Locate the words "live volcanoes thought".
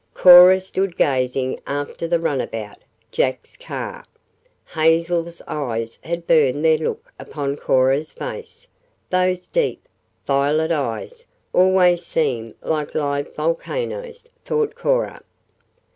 12.95-14.73